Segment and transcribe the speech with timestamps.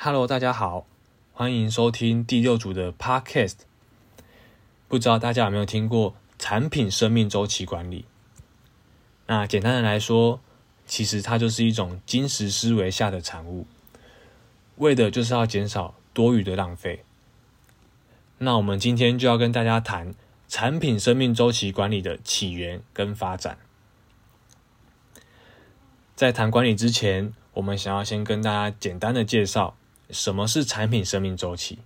[0.00, 0.86] Hello，大家好，
[1.32, 3.56] 欢迎收听第六组的 Podcast。
[4.86, 8.04] 不知道大家有没有听过产品生命周期管理？
[9.26, 10.38] 那简单的来说，
[10.86, 13.66] 其实它就是一种金石思维下的产物，
[14.76, 17.04] 为的就是要减少多余的浪费。
[18.38, 20.14] 那我们今天就要跟大家谈
[20.48, 23.58] 产品生命周期管理的起源跟发展。
[26.14, 29.74] 在谈管理之前，我们想要先跟大家简单的介绍
[30.10, 31.78] 什么是产品生命周期。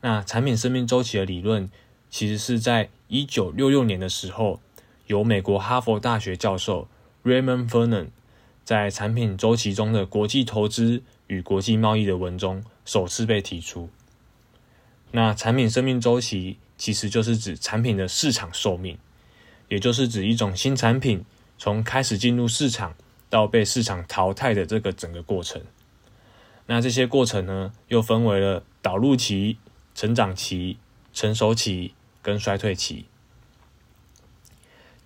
[0.00, 1.70] 那产品生命周期的理论，
[2.10, 4.60] 其实是在一九六六年的时候，
[5.06, 6.88] 由美国哈佛大学教授
[7.24, 8.08] Raymond Vernon
[8.64, 13.88] 在《产品周期中的国际投资与国际贸易》的文中首次被提出。
[15.10, 18.98] 那产品生命周期其实就是指产品的市场寿命，
[19.68, 21.24] 也就是指一种新产品
[21.56, 22.94] 从开始进入市场。
[23.30, 25.60] 到被市场淘汰的这个整个过程，
[26.70, 29.56] 那这些过程呢，又分为了导入期、
[29.94, 30.78] 成长期、
[31.14, 33.06] 成熟期跟衰退期。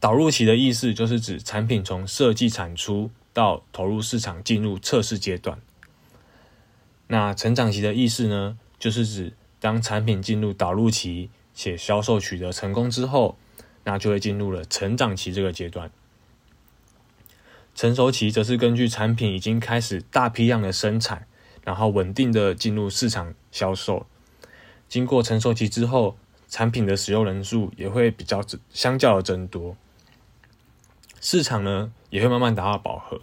[0.01, 5.61] 导入期的意思就是指产品从设计产出到投入市场进入测试阶段。
[7.07, 13.39] 那成长期的意思呢，就是指当产品进入导入期且销售取得成功之后，
[13.85, 15.93] 那就会进入了成长期这个阶段。
[17.77, 21.29] 成熟期则是根据产品已经开始大批量的生产，
[21.65, 24.07] 然后稳定的进入市场销售。
[24.89, 26.17] 经过成熟期之后，
[26.49, 29.77] 产品的使用人数也会比较相较的增多，
[31.21, 33.21] 市场呢也会慢慢达到饱和。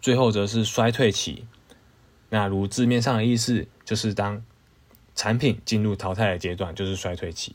[0.00, 1.46] 最后则是衰退期，
[2.30, 4.42] 那如字面上的意思，就是当
[5.14, 7.54] 产品进入淘汰的阶段，就是衰退期。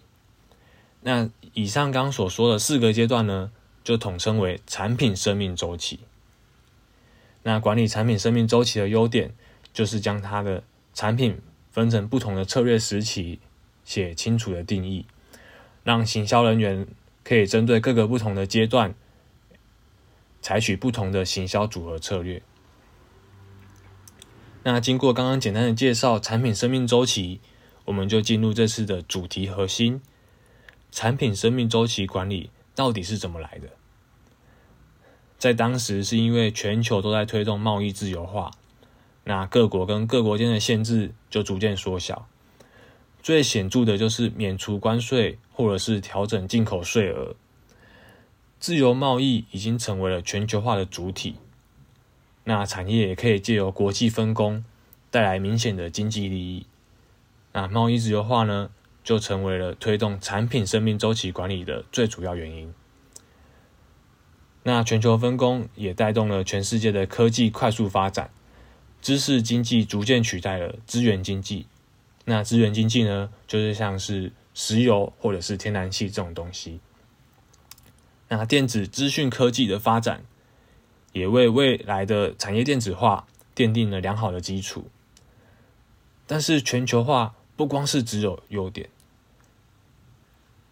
[1.02, 3.52] 那以上刚所说的四个阶段呢？
[3.84, 6.02] 就统称为产品生命周期。
[7.44, 9.34] 那管理产品生命周期的优点，
[9.74, 11.40] 就是将它的产品
[11.72, 13.40] 分成不同的策略时期，
[13.84, 15.06] 写清楚的定义，
[15.84, 16.88] 让行销人员
[17.24, 18.96] 可以针对各个不同的阶段，
[20.42, 22.42] 采取不同的行销组合策略。
[24.64, 27.40] 那经过刚刚简单的介绍产品生命周期，
[27.86, 30.02] 我们就进入这次的主题核心：
[30.92, 33.70] 产品生命周期管理到底是怎么来的？
[35.38, 38.52] 在当时，是因为全球都在推动贸易自由化，
[39.30, 42.30] 那各国跟各国间的限制就逐渐缩小。
[43.22, 47.36] 最显著的就是免除关税，或者是调整进口税额。
[48.58, 51.36] 自由贸易已经成为了全球化的主体，
[52.46, 54.64] 那产业也可以借由国际分工，
[55.12, 56.66] 带来明显的经济利益。
[57.52, 58.70] 那贸易自由化呢，
[59.04, 62.74] 就成为了推动产品生命周期管理的最主要原因。
[64.64, 68.30] 那全球分工也带动了全世界的科技快速发展，
[69.02, 71.68] 知识经济逐渐取代了资源经济。
[72.26, 76.80] 那资源经济呢，就是像是石油或者是天然气这种东西。
[78.30, 80.24] 那电子资讯科技的发展，
[81.14, 84.90] 也为未来的产业电子化奠定了良好的基础。
[86.26, 88.90] 但是全球化不光是只有优点，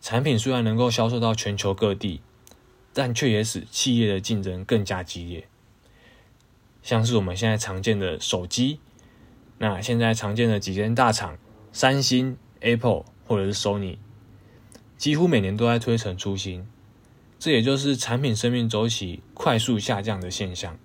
[0.01, 2.21] 产品虽然能够销售到全球各地。
[2.97, 5.45] 但却也使企业的竞争更加激烈，
[6.85, 8.79] 像是我们现在常见的手机，
[9.57, 11.35] 那现在常见的几间大厂，
[11.73, 13.97] 三星、Apple 或者是 Sony，
[14.95, 16.67] 几乎每年都在推陈出新，
[17.39, 20.77] 这也就是产品生命周期快速下降的现象。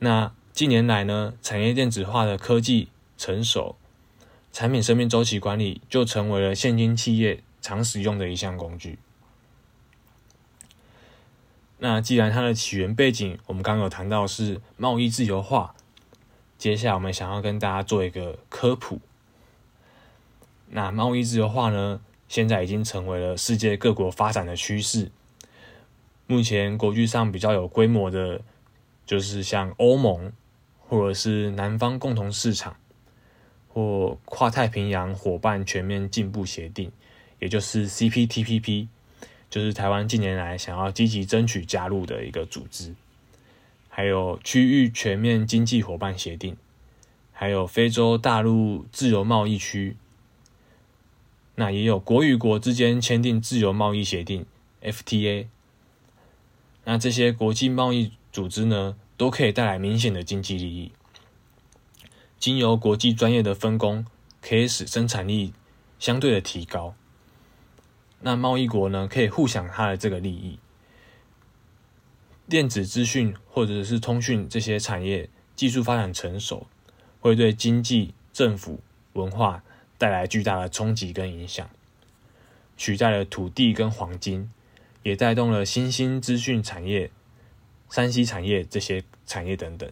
[0.00, 3.76] 那近年来呢，产业电子化的科技成熟，
[4.52, 8.98] 产品生命周期管理就成为了现今企业常使用的一项工具。
[11.82, 15.74] 那既然它的起源背景，我们刚刚有谈到是贸易自由化，
[16.58, 19.00] 接下来我们想要跟大家做一个科普。
[20.68, 25.10] 那贸易自由化呢，现在已经成为了世界各国发展的趋势。
[26.26, 28.42] 目前国际上比较有规模的，
[29.06, 30.30] 就是像欧盟，
[30.86, 32.76] 或者是南方共同市场，
[33.68, 36.92] 或跨太平洋伙伴全面进步协定，
[37.38, 38.88] 也就是 CPTPP。
[39.50, 42.94] 就是台湾近年来想要积极争取加入的一个组织，
[43.88, 46.56] 还有区域全面经济伙伴协定，
[47.32, 49.96] 还有非洲大陆自由贸易区，
[51.56, 54.46] 那也有国与国之间签订自由贸易协定
[54.82, 55.46] FTA。
[56.84, 60.92] 那这些国际贸易组织呢，都可以带来明显的经济利益。
[62.38, 64.06] 经由国际专业的分工，
[64.40, 65.52] 可以使生产力
[65.98, 66.94] 相对的提高。
[68.20, 70.58] 那贸易国呢，可以互享它的这个利益。
[72.48, 76.66] 电子资讯或者是通讯这些产业，技术发展成熟，
[77.20, 78.80] 会对经济、政府、
[79.12, 79.62] 文化
[79.96, 81.70] 带来巨大的冲击跟影响，
[82.76, 84.50] 取代了土地跟黄金，
[85.02, 87.10] 也带动了新兴资讯产业、
[87.88, 89.90] 山西产业这些产业等等。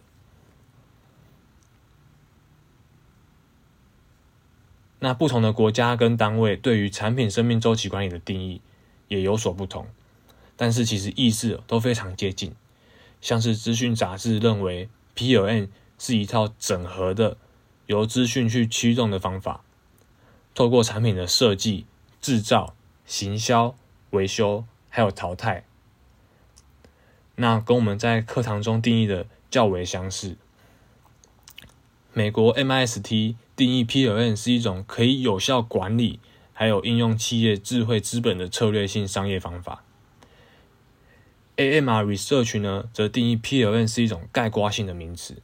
[4.99, 8.61] 那不同的国家跟单位对于产品生命周期管理的定义
[9.07, 9.87] 也有所不同，
[10.57, 12.53] 但是其实意思都非常接近。
[13.21, 17.37] 像是资讯杂志认为，PLM 是一套整合的
[17.87, 19.63] 由资讯去驱动的方法，
[20.53, 21.85] 透过产品的设计、
[22.21, 22.75] 制造、
[23.05, 23.75] 行销、
[24.11, 25.63] 维修还有淘汰，
[27.35, 30.35] 那跟我们在课堂中定义的较为相似。
[32.13, 36.19] 美国 MIST 定义 PLM 是一种可以有效管理
[36.53, 39.83] 还有应用企业智慧资本的策略性商业方法。
[41.57, 45.41] AMR Research 呢，则定义 PLM 是一种概括性的名词，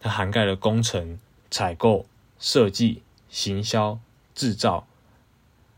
[0.00, 1.18] 它涵盖了工程、
[1.50, 2.06] 采购、
[2.38, 4.00] 设计、行销、
[4.34, 4.86] 制造，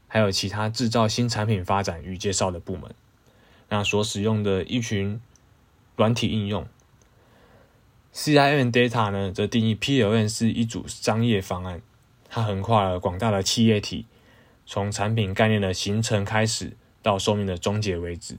[0.07, 2.95] 还有其他制造新产品发展与介绍的部门。
[3.69, 5.21] 那所使用的一群
[5.97, 6.67] 软体应用
[8.15, 11.81] ，CIM Data 呢，则定义 PLM 是一组商业方案，
[12.29, 14.07] 它横跨了广大的企业体，
[14.67, 18.37] 从产品概念的形成开始，到寿命的终结为止。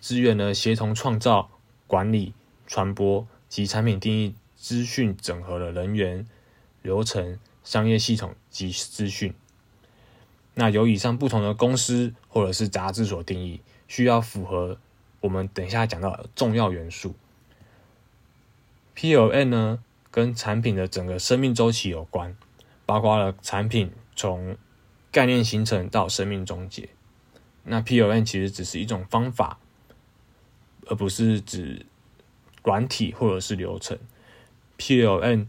[0.00, 1.50] 资源呢，协同创造、
[1.86, 2.32] 管理、
[2.66, 6.26] 传播及产品定义资讯整合的人员、
[6.82, 9.34] 流程、商业系统及资讯。
[10.54, 14.78] 那由以上不同的公司或者是杂志所定义，需要符合
[15.20, 17.14] 我们等一下讲到的重要元素。
[18.96, 19.78] PLN 呢，
[20.10, 22.36] 跟产品的整个生命周期有关，
[22.84, 24.56] 包括了产品从
[25.12, 26.88] 概念形成到生命终结。
[27.64, 29.58] 那 PLN 其实只是一种方法。
[30.88, 31.84] 而不是指
[32.62, 33.98] 软体或者是流程
[34.78, 35.46] ，PLN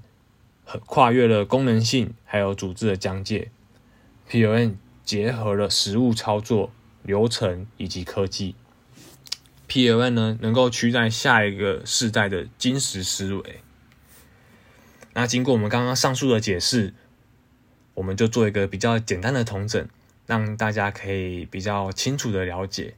[0.88, 3.52] 跨越了功能性还有组织的疆界
[4.32, 6.72] ，PLN 结合了实物操作
[7.04, 8.56] 流程以及科技
[9.68, 13.62] ，PLN 呢能够取代下一个世代的金石思维。
[15.14, 16.94] 那经过我们刚刚上述的解释，
[17.96, 19.88] 我们就做一个比较简单的统整，
[20.26, 22.94] 让大家可以比较清楚的了解。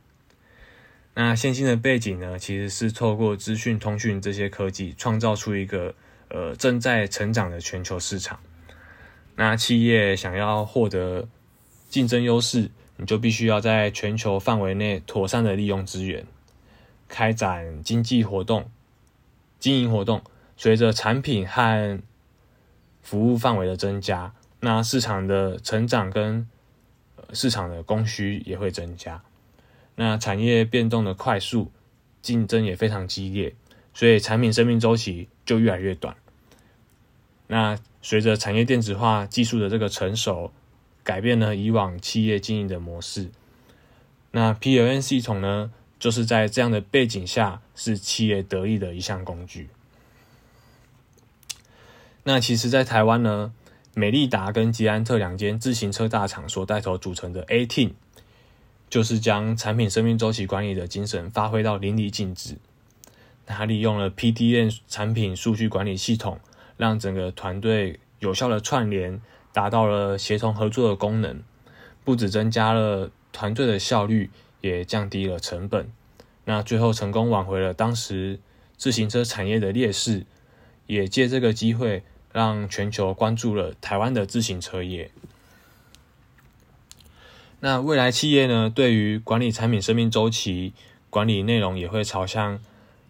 [1.15, 5.95] 那现今的背景呢，其实是透过资讯通讯这些科技，创造出一个
[6.29, 8.39] 呃正在成长的全球市场。
[9.35, 11.27] 那企业想要获得
[11.89, 16.25] 竞争优势，你就必须要在全球范围内妥善的利用资源，
[17.09, 18.71] 开展经济活动、
[19.59, 20.21] 经营活动。
[20.55, 22.01] 随着产品和
[23.01, 26.47] 服务范围的增加，那市场的成长跟
[27.31, 29.21] 市场的供需也会增加。
[29.95, 31.71] 那产业变动的快速，
[32.21, 33.55] 竞争也非常激烈，
[33.93, 36.17] 所以产品生命周期就越来越短。
[37.47, 40.51] 那随着产业电子化技术的这个成熟，
[41.03, 43.29] 改变了以往企业经营的模式。
[44.31, 49.69] 那 PLN 系统呢，就是在这样的背景下，是企业得力的一项工具。
[52.23, 53.53] 那其实，在台湾呢，
[53.93, 57.91] 美利达跟捷安特两间自行车大厂所带头组成的 A Team。
[58.89, 62.55] 就是将产品生命周期管理的精神发挥到淋漓尽致。
[63.45, 66.39] 它利用了 PDN 产品数据管理系统，
[66.75, 69.21] 让整个团队有效的串联，
[69.53, 71.43] 达到了协同合作的功能。
[72.03, 74.31] 不止增加了团队的效率，
[74.61, 75.91] 也降低了成本。
[76.49, 78.39] 那最后成功挽回了当时
[78.75, 80.25] 自行车产业的劣势，
[80.87, 82.01] 也借这个机会
[82.33, 85.11] 让全球关注了台湾的自行车业。
[87.59, 90.73] 那未来企业呢，对于管理产品生命周期
[91.11, 92.59] 管理内容，也会朝向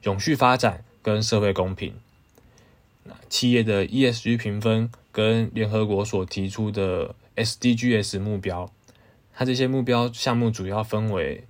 [0.04, 1.94] 永续发展跟社会公平。
[3.06, 8.70] 那企业的 ESG 评分跟联合国所提出的 SDGs 目标，
[9.34, 11.46] 它这些目标项目主要分为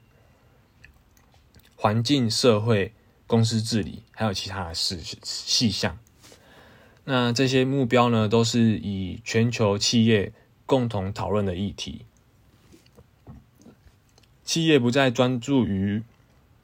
[1.81, 2.91] 环境、社会、
[3.25, 5.97] 公司治理，还有其他的事细项。
[7.05, 10.33] 那这些目标呢，都是以全球企业
[10.65, 12.05] 共同讨论的议题。
[14.43, 16.03] 企业不再专注于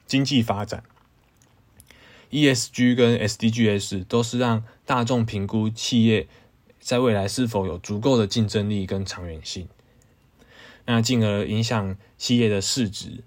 [0.06, 0.84] 经济发展
[2.30, 6.28] ，ESG 跟 SDGs 都是让大众评估企业
[6.78, 9.66] 在未来是否有足够的竞争力跟长远性，
[10.84, 13.24] 那进而影响企业的市值。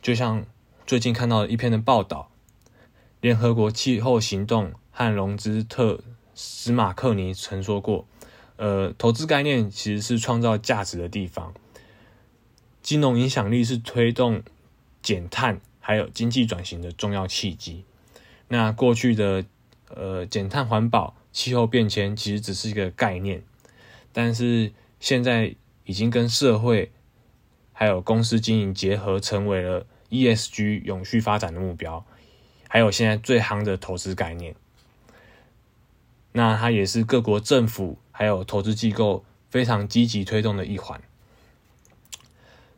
[0.00, 0.46] 就像
[0.90, 2.32] 最近看到一篇的报道，
[3.20, 6.00] 联合国气候行动和融资特
[6.34, 8.08] 斯马克尼曾说过
[8.58, 11.54] ：“呃，投资概念其实是创造价值的地方。”
[12.82, 14.42] 金融影响力是推动
[15.00, 17.84] 减碳还有经济转型的重要契机。
[18.48, 19.44] 那过去的
[19.94, 23.44] 呃，减碳环保、气候变迁其实只是一个概念，
[24.12, 25.54] 但是现在
[25.84, 26.90] 已经跟社会
[27.72, 32.04] 还有公司经营结合，成为了 ESG 永续发展的目标，
[32.68, 34.54] 还有现在最夯的投资概念。
[36.32, 41.00] 那它也是各国政府还有投资机构非常积极推动的一环。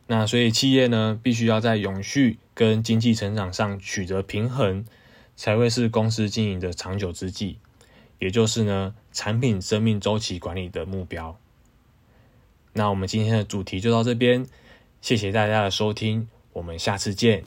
[0.07, 4.85] 那所以企业呢，必须要在永续跟经济成长上取得平衡。
[5.35, 7.57] 才会是公司经营的长久之计，
[8.19, 11.39] 也就是呢产品生命周期管理的目标。
[12.73, 14.45] 那我们今天的主题就到这边，
[15.01, 17.43] 谢谢大家的收听，我们下次见。